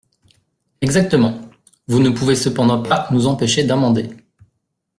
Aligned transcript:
Exactement! 0.81 1.39
Vous 1.85 1.99
ne 1.99 2.09
pouvez 2.09 2.33
cependant 2.35 2.81
pas 2.81 3.07
nous 3.11 3.27
empêcher 3.27 3.63
d’amender. 3.65 4.09